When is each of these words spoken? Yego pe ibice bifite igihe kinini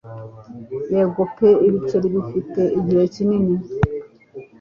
Yego 0.93 1.21
pe 1.35 1.49
ibice 1.67 1.97
bifite 2.13 2.61
igihe 2.79 3.03
kinini 3.13 3.55